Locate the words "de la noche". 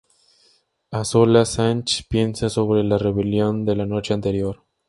3.65-4.15